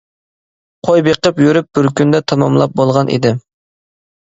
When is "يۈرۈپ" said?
1.43-1.69